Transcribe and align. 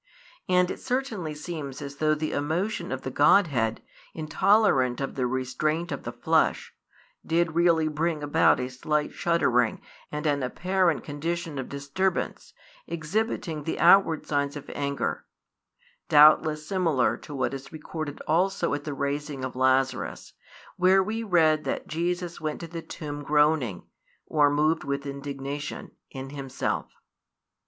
And 0.49 0.71
it 0.71 0.79
certainly 0.79 1.35
seems 1.35 1.79
as 1.79 1.97
though 1.97 2.15
the 2.15 2.31
emotion 2.31 2.91
of 2.91 3.03
the 3.03 3.11
Godhead, 3.11 3.83
intolerant 4.15 4.99
of 4.99 5.13
the 5.13 5.27
restraint 5.27 5.91
of 5.91 6.05
the 6.05 6.11
flesh, 6.11 6.73
did 7.23 7.51
really 7.53 7.87
bring 7.87 8.23
about 8.23 8.59
a 8.59 8.67
slight 8.67 9.11
shuddering 9.13 9.79
and 10.11 10.25
an 10.25 10.41
apparent 10.41 11.03
condition 11.03 11.59
of 11.59 11.69
disturbance, 11.69 12.51
exhibiting 12.87 13.61
the 13.63 13.79
outward 13.79 14.25
signs 14.25 14.55
of 14.55 14.71
anger; 14.73 15.25
doubtless 16.09 16.65
similar 16.65 17.15
to 17.17 17.35
what 17.35 17.53
is 17.53 17.71
recorded 17.71 18.19
also 18.27 18.73
at 18.73 18.85
[the 18.85 18.95
raising 18.95 19.45
of] 19.45 19.55
Lazarus, 19.55 20.33
[where 20.77 21.03
we 21.03 21.21
read] 21.21 21.63
that 21.65 21.87
Jesus 21.87 22.41
went 22.41 22.59
to 22.61 22.67
the 22.67 22.81
tomb 22.81 23.21
groaning 23.21 23.83
[or, 24.25 24.49
moved 24.49 24.83
with 24.83 25.05
indignation] 25.05 25.91
in 26.09 26.31
Himself. 26.31 26.91